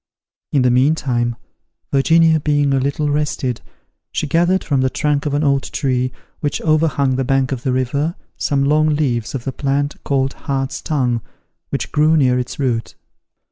In 0.51 0.63
the 0.63 0.71
meantime, 0.71 1.35
Virginia 1.91 2.39
being 2.39 2.73
a 2.73 2.79
little 2.79 3.11
rested, 3.11 3.61
she 4.11 4.25
gathered 4.25 4.63
from 4.63 4.81
the 4.81 4.89
trunk 4.89 5.27
of 5.27 5.35
an 5.35 5.43
old 5.43 5.61
tree, 5.71 6.11
which 6.39 6.59
overhung 6.61 7.17
the 7.17 7.23
bank 7.23 7.51
of 7.51 7.61
the 7.61 7.71
river, 7.71 8.15
some 8.35 8.63
long 8.65 8.87
leaves 8.95 9.35
of 9.35 9.43
the 9.43 9.53
plant 9.53 10.03
called 10.03 10.33
hart's 10.33 10.81
tongue, 10.81 11.21
which 11.69 11.91
grew 11.91 12.17
near 12.17 12.39
its 12.39 12.57
root. 12.57 12.95